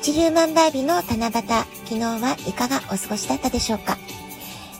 [0.00, 3.98] 一粒万倍日の七夕、昨日はいかがお過ごしだったでしょうか、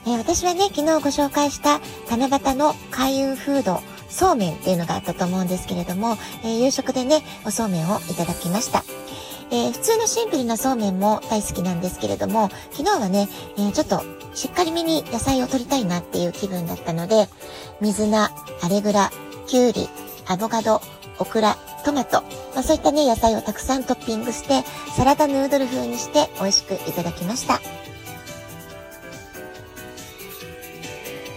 [0.07, 8.85] えー、私はね、昨日ご紹介した七夕の開運フード、そうめんっていうのがあったと思うんですけれども、えー、夕食でね、おそうめんをいただきました。
[9.51, 14.05] えー、普通のシンプルなそうめんも大好きなんですけれども、昨日はね、えー、ちょっと
[14.37, 17.29] しっかりめに野菜を取りたいなっていう気分だったので、
[17.81, 18.31] 水菜、
[18.63, 19.11] アレグラ、
[19.49, 19.89] きゅうり、
[20.27, 20.81] アボカド、
[21.19, 22.23] オクラ、トマト、
[22.55, 24.63] まあ、そういったね、野菜をたくさんトッピングして、
[24.97, 27.61] サラダヌードル風にして美味しくいただきました。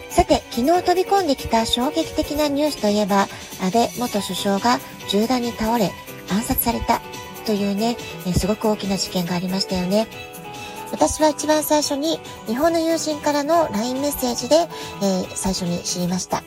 [0.09, 3.27] さて、昨日飛び込んできた衝撃的なニュースといえば、
[3.61, 4.79] 安倍元首相が
[5.09, 5.91] 銃弾に倒れ、
[6.29, 7.01] 暗殺された
[7.45, 7.97] というね、
[8.35, 10.07] すごく大きな事件がありましたよね。
[10.91, 16.43] 私は一番最初に日本の友人からの LINE メッセージで、えー、最初に知りました。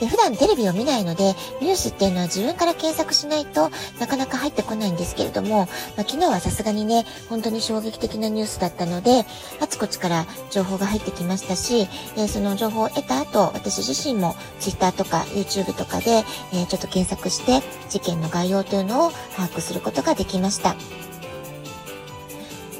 [0.00, 5.68] で、普段テレビを見ないので、ニュースっていうのは自分から検索しないとなかなか入ってこないんですけれども、まあ、
[5.98, 9.24] 昨日はさすがにね、本当に衝撃的なニュースだったので、
[9.60, 20.76] あちこちから情報が入ってきましたし、えー、その情報を得た後、私自身も Twitter とか YouTube とかで、えー、ちょっと検索して事件の概要というのを把握することができました。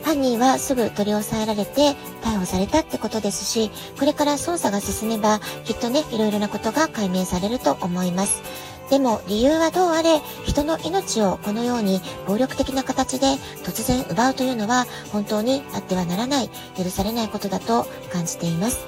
[0.09, 8.43] 犯人はすぐ取り押さえられて逮捕されたってことですし、これから捜査が進めば、きっとね、いろいろなことが解明されると思います。
[8.91, 13.27] でも理由はどうあれ、人の命をこのように暴力的な形で
[13.63, 18.87] 突然奪うというのは本当にあってはならない、許されないことだと感じています。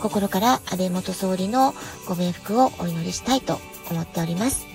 [0.00, 1.74] 心から安倍元総理の
[2.08, 4.71] ご冥福をお祈りしたいと思っております。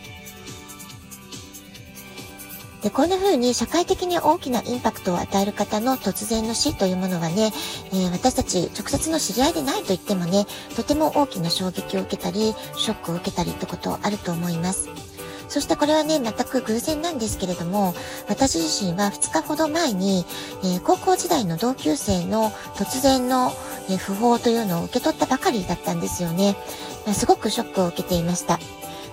[2.82, 7.52] で、こんな風に社会的に大きなインパクトを与える方の突然の死というものはね、
[7.92, 10.46] えー、私たち直接の知り合いでないと言ってもね、
[10.76, 14.90] とても大きな衝撃を受けたり、ショックを受けたりってことあると思います。
[15.48, 17.96] そしてこれはね、全く偶然なんですけれども、
[18.28, 20.26] 私自身は2日ほど前に、
[20.64, 23.52] えー、高校時代の同級生の突然の、
[23.90, 26.56] えー、訃報というのを受け取ったばかりだったんですよね。
[27.06, 28.60] ますごくショックを受けていました。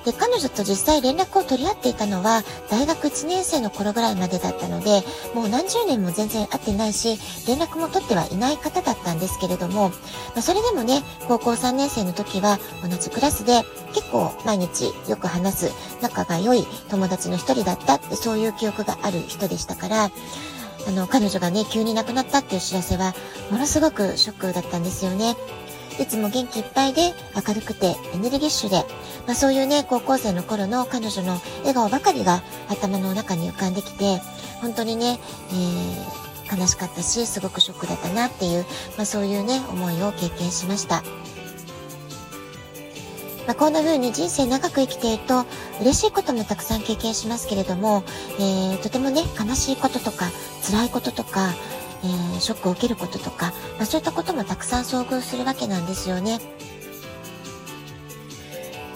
[0.04, 5.02] で、彼女と実際連絡を取り合っていたのは、大学1年生の頃ぐらいまでだったので、
[5.34, 9.94] もう何十年も全然会ってないし、連絡も取ってはいない方だったんですけれども、ま
[10.36, 13.62] あ、それでもね、高校3年生の時は同じクラスで、
[13.94, 15.72] 結構毎日よく話す
[16.02, 20.10] 仲が良い友達の一人だったって、そういう記憶がある人でしたから、
[20.86, 23.14] あの、彼女がね、急に亡くなったっていう知らせは、
[23.50, 25.34] ものすごくショックだったんですよね。
[26.00, 28.76] いつも元気いっぱいで明るくてエネルギッシュで、
[29.26, 34.20] まあ、そういうね、高校生の頃の彼女の笑顔ばかりが頭の中に浮かんできて、
[34.60, 35.18] 本当にね、
[35.50, 38.64] えー、悲しかったし、すごくショックだったなっていう、
[38.96, 41.02] まあ、そういうね、思いを経験しました。
[43.46, 45.44] まあ、こんな風に人生長く生きていると
[45.80, 48.02] 嬉しいこともたくさん経験しますけれども、
[48.38, 50.30] えー、とてもね、悲しいこととか
[50.62, 51.52] 辛いこととか、
[52.04, 56.38] えー、ショックを受けることとか、まあ、そういったこともたくさん遭遇するわけなんですよね。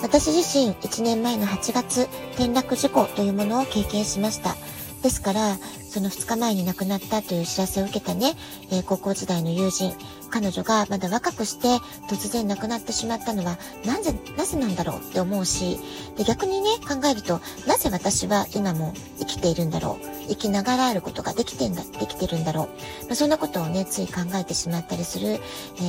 [0.00, 4.54] 私自身1年前の8月転落事故というものを経験しました。
[5.02, 5.56] ですから、
[5.88, 8.34] その2日前に亡くなったという知らせを受けたね、
[8.70, 9.94] えー、高校時代の友人、
[10.30, 11.78] 彼女がまだ若くして
[12.08, 15.78] 突然亡くなってしまったのは、なぜ、なぜなんだろうって思うし、
[16.16, 22.66] で逆にね、考えると、なぜ私は今も生きているんだろう生きながらえることができてんだ、できてるんだろう、
[23.06, 25.38] まあ、そんなことをね、つい考えてしまったりする、え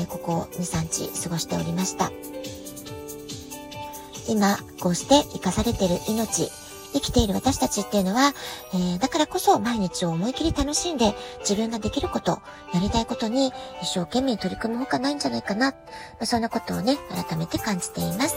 [0.03, 2.11] ー、ここ2、3日過ごしておりました。
[4.29, 6.51] 今、こうして生かされている命、
[6.93, 8.33] 生きている私たちっていうのは、
[8.73, 12.41] えー、だからこそ毎日を思い切り楽しんで自分ができること、
[12.73, 13.51] やりたいことに
[13.81, 15.71] 一生懸命取り組むほかないんじゃないかな。
[15.71, 15.77] ま
[16.21, 16.97] あ、そんなことをね、
[17.27, 18.35] 改めて感じています。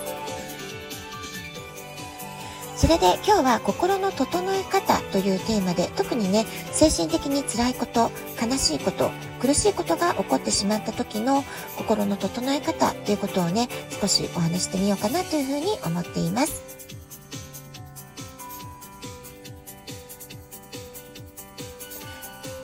[2.83, 8.11] それで今日は心の整え方というテーマで特にね、精神的に辛いこと、
[8.45, 11.45] 悲しいこと、苦しいことが起こってしまった時の
[11.79, 13.69] 心の整え方ということをね、
[14.01, 16.73] 少しお話してみようかなというふうに思っています。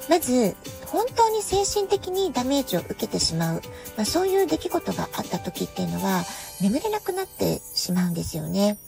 [0.09, 0.57] まず、
[0.87, 3.63] 本当に精神的にダメージを受けてしまう、
[3.97, 6.25] まあ、そういう出来事があった時っていうのは、
[6.61, 8.79] 眠れなくなってしまうんですよね。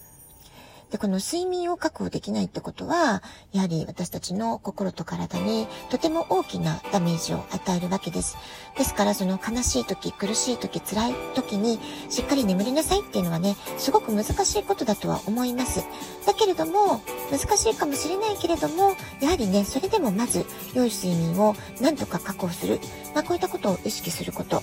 [0.91, 3.23] で、この睡眠を確保できないってことは、
[3.53, 8.37] やはり私たちの心と体にとても大きなダメージを与えるわけです。
[8.77, 11.79] ですから、その悲しい時、苦しい時、辛い時に
[12.09, 15.85] しっかり眠りなさいっていうのはね、すごく難しいことだとは思います。
[16.27, 17.01] だけれども、
[17.31, 20.45] 難しいかもしれないけれども、やはりね、それでもまず
[20.75, 22.81] 良い睡眠を何とか確保する。
[23.15, 24.63] まあ、こういったことを意識すること。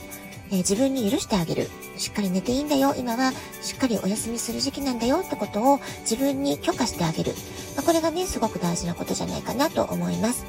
[0.50, 1.70] えー、自分に許してあげる。
[1.98, 2.96] しっかり寝ていいんだよ。
[2.98, 7.34] 今はしっかりお休みする時期なんだよってことを自分に許可してあげる。
[7.76, 10.46] まあ、これがね、すごく大事なことじゃないかなと思います。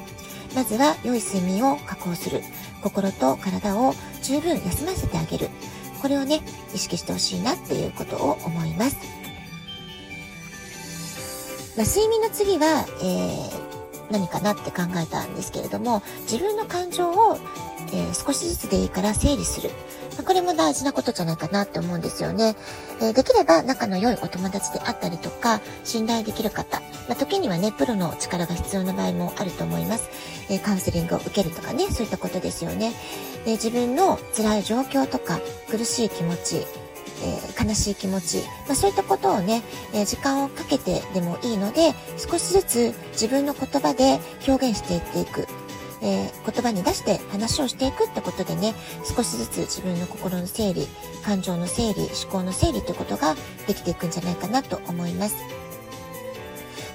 [0.55, 2.41] まずは良い睡眠を確保する。
[2.81, 3.93] 心と体を
[4.23, 5.49] 十分休ませてあげる。
[6.01, 6.41] これをね、
[6.73, 8.97] 意識してほしいなっていうことを思います。
[11.77, 17.37] まあ、睡眠の次は、えー、何かなって考えたんですけれども、自分の感情を、
[17.93, 19.69] えー、少しずつでいいから整理する。
[20.23, 22.55] これも大事なことじゃないかなって思うんですよね。
[23.01, 30.09] えできれば仲の良いお友達であったりとか、信頼できる方、まあ、時にはね、プロの力が必要な場合もあると思います。
[30.49, 32.93] えカウンセリングを受けるとかね、そういったことですよね。
[33.45, 35.39] で自分の辛い状況とか、
[35.69, 36.65] 苦しい気持ち、
[37.23, 38.37] え、悲しい気持ち、
[38.67, 39.61] まあ、そういったことをね、
[39.93, 45.47] え、時間をかけてでもいいので、少しずつ自分の言葉で表現していっていく。
[46.01, 48.73] えー、言葉に出して話をしていくってことでね、
[49.03, 50.87] 少しずつ自分の心の整理、
[51.23, 53.35] 感情の整理、思考の整理ってことが
[53.67, 55.68] できていくんじゃないかなと思います。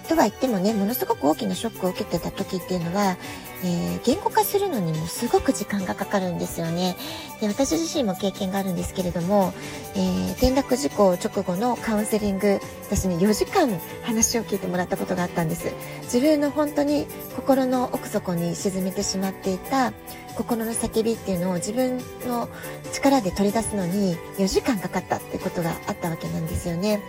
[0.04, 3.16] とは言ってもね、ものすごく大きなショックを受けてた時っていうのは、
[3.64, 6.96] えー、言語化するのにもすごく時間がかかるんですよね。
[7.40, 9.54] で私自身も経験があるんですけれども、
[9.94, 13.68] えー、転落事故直後のカウンセリング、私ね、4時間
[14.02, 15.72] 話を聞いてもらったことがあったんです。
[16.02, 17.06] 自分の本当に
[17.36, 19.92] 心の奥底に沈めてしまっていた
[20.36, 22.48] 心の叫びっていうのを自分の
[22.92, 27.00] 力で取り出すのに4時間かかったってことがあったわけなんですよね。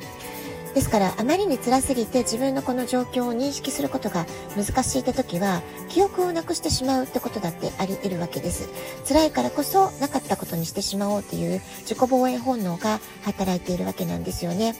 [0.75, 4.25] ですから、あまりに辛すぎて自分のこの状況を認識することが
[4.57, 8.67] 難しいって時は、記憶をなくしてしまうってことだってあり得るわけです。
[9.07, 14.75] 辛いからこそなかったことにしてしまおうという自己防衛本能が働いているわけなんですよね。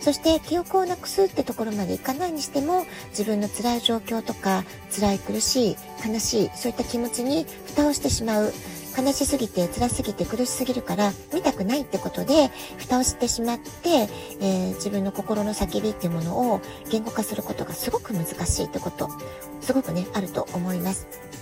[0.00, 4.64] そして記憶をなくすってところまでいかないにしても自分の辛い状況とか
[4.94, 5.76] 辛い苦しい
[6.06, 8.52] 悲しいそういった気持ちに蓋をしてしまう
[8.96, 14.08] 悲しすぎて辛すぎて苦しすぎるから見たくないってことで蓋をしてしまって、
[14.40, 16.60] えー、自分の心の叫びっていうものを
[16.90, 19.08] 言語化することがすごく難しいってこと
[19.60, 21.39] すごくねあると思います。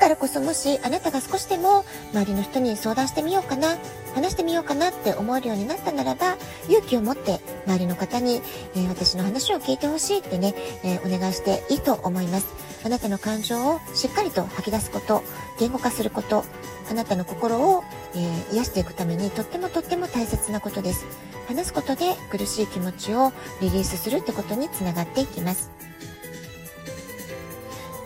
[0.00, 3.76] だからこそもしあなたが少しでも周りの人に相談してみようかな、
[4.14, 6.38] 話してみようかなって思えるようになったならば、
[6.70, 8.40] 勇気を持って周りの方に、
[8.74, 10.54] えー、私の話を聞いてほしいってね、
[10.84, 12.46] えー、お願いしていいと思います。
[12.82, 15.22] あなたの感情をしっかりと吐き出すこと、
[15.58, 16.46] 言語化すること、
[16.90, 21.04] あなたの心を、えー、癒していくためにとってもとっても大切なことです。
[21.46, 25.89] 話すことで苦しい気持ちをリリースするってことにつながっていきます。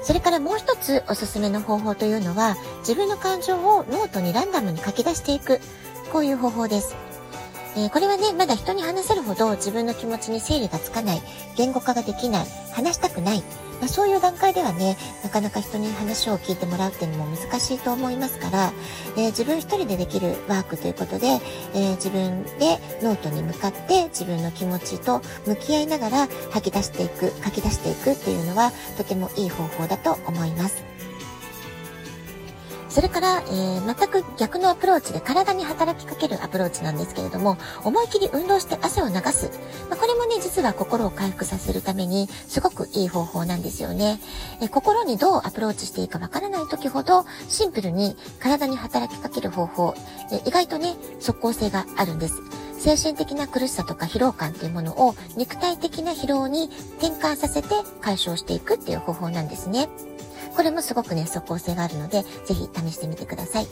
[0.04, 5.60] それからもう一つおすすめの方法というのは、自分の感情をノートにランダムに書き出していく。
[6.12, 6.94] こういう方法です。
[7.76, 11.22] えー、これはね、まだ人に話せるほど自分の気持ちに整理がつかない、
[11.56, 13.42] 言語化ができない、話したくない、
[13.80, 18.72] まあ、そういう段階ではね、なかなか人に話を聞いてもらうっていうのも難しいと思いますから、
[19.16, 30.84] えー、自分一人でできるワークということで、えー、自分でノートに向かって自分の気持ちと向き合いながら吐き出していく、書き出していくっていうのはとてもいい方法だと思います。
[32.94, 39.50] それから、えー、全く逆のアプローチで体に働きかけるアプローチなんですけれども、思い切り運動して汗を流す。
[39.90, 44.20] まあ、これもね、実は心を回復させるために、すごくいい方法なんですよね。
[44.60, 49.94] えー、心にどうアプローチしていいかわからない時ほど、シンプルに体に働きかける方法、
[50.30, 52.42] えー、意外とね、即効性があるんです。
[52.78, 57.70] 精神的な苦しさとか疲労感っていうものを肉体的な疲労に転換させて
[58.00, 59.88] 解消していくっていう方法なんですね。
[60.56, 63.66] これもすごくね、即効性があるので、ぜひ試してみてください。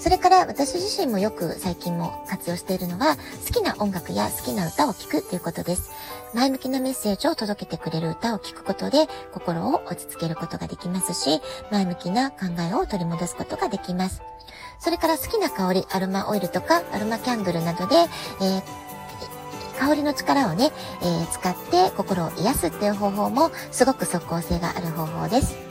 [0.00, 3.16] それから私自身もよく最近も活用しているのは
[3.46, 5.90] 好きな音楽や好きな歌を聴くということです。
[6.32, 14.22] 前向きなメッセージを届けてくれる歌を聴くことで心を落ち着けることができますし、前向きな考えを取り戻すことができます。
[14.78, 18.90] それから好きな香り、アロマオイルとかアロマキャンドルなどで、えー
[19.78, 25.69] 香りの力をね、えー、使って心を癒すっていう方法もすごく即効性がある方法です。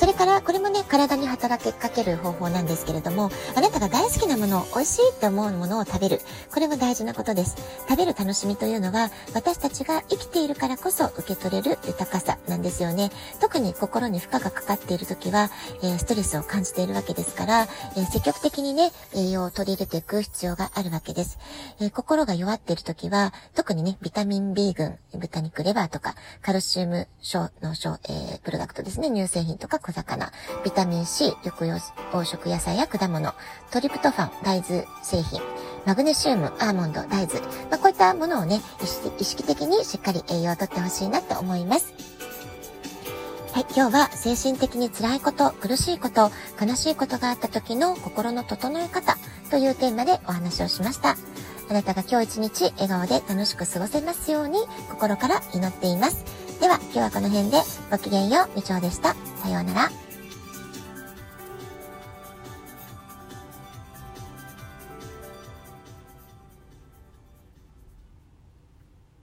[0.00, 6.22] それから、これもね、体に働きかける方法なんですけれども、あなたが大好きなもの、美味しいって思うものを食べる。
[6.50, 7.58] これも大事なことです。
[7.86, 13.10] 食べる楽しみというのは、私たちが生きているからこそ受け取れる豊かさなんですよね。
[13.42, 15.50] 特に心に負荷がかかっている時は、
[15.82, 21.36] えー、ストレスを感じているわけですから、えー、積極的にね、栄養を取り入れていく必要があるわけです。
[21.78, 30.32] えー、心が弱っている時は、特にね、ビタミン B 群、豚肉レバーとか、カルシウム小の小、えー、プロダクトですね、乳製品とか小魚、
[30.64, 31.72] ビタミン C、緑
[32.12, 33.34] 黄色野菜や果物、
[33.70, 35.40] トリプトファン、大豆製品、
[35.84, 38.60] マグネシウム、アーモンド、大豆、まあ、こういったものをね、
[39.18, 41.92] 意識的にしっかり栄養をとってほしいなと思います。
[43.52, 46.30] はい、今日は精神的に辛いこと、苦しいこと、
[46.60, 49.16] 悲しいことがあった時の心の整え方
[49.50, 51.16] というテーマでお話をしました。
[51.68, 56.24] あなたが今日一日笑顔で楽しく過ごせますように心から祈っています。
[56.60, 57.58] では今日はこの辺で
[57.90, 59.14] ごきげんよう、みちょうでした。
[59.40, 60.09] さようなら。